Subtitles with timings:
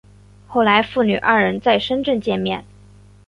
[0.47, 2.65] 后来父女二人在深圳见面。